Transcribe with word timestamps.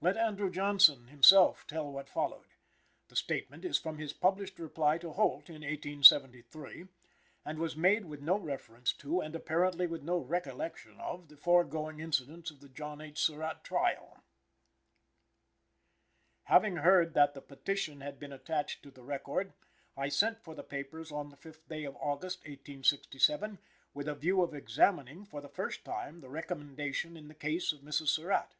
Let 0.00 0.16
Andrew 0.16 0.50
Johnson 0.52 1.08
himself 1.08 1.66
tell 1.66 1.90
what 1.90 2.08
followed. 2.08 2.46
The 3.08 3.16
statement 3.16 3.64
is 3.64 3.76
from 3.76 3.98
his 3.98 4.12
published 4.12 4.60
reply 4.60 4.98
to 4.98 5.10
Holt 5.10 5.48
in 5.48 5.62
1873, 5.64 6.86
and 7.44 7.58
was 7.58 7.76
made 7.76 8.04
with 8.04 8.20
no 8.20 8.36
reference 8.38 8.92
to, 8.92 9.20
and 9.20 9.34
apparently 9.34 9.88
with 9.88 10.04
no 10.04 10.16
recollection 10.18 11.00
of, 11.00 11.26
the 11.26 11.36
foregoing 11.36 11.98
incidents 11.98 12.52
of 12.52 12.60
the 12.60 12.68
John 12.68 13.00
H. 13.00 13.18
Surratt 13.20 13.64
trial: 13.64 14.22
"Having 16.44 16.76
heard 16.76 17.14
that 17.14 17.34
the 17.34 17.40
petition 17.42 18.00
had 18.00 18.20
been 18.20 18.32
attached 18.32 18.84
to 18.84 18.92
the 18.92 19.02
record, 19.02 19.54
I 19.96 20.08
sent 20.08 20.38
for 20.44 20.54
the 20.54 20.62
papers 20.62 21.10
on 21.10 21.30
the 21.30 21.36
5th 21.36 21.66
day 21.68 21.82
of 21.82 21.96
August, 21.96 22.42
1867, 22.42 23.58
with 23.92 24.06
a 24.06 24.14
view 24.14 24.40
of 24.40 24.54
examining, 24.54 25.24
for 25.24 25.40
the 25.40 25.48
first 25.48 25.84
time, 25.84 26.20
the 26.20 26.30
recommendation 26.30 27.16
in 27.16 27.26
the 27.26 27.34
case 27.34 27.72
of 27.72 27.80
Mrs. 27.80 28.06
Surratt. 28.10 28.54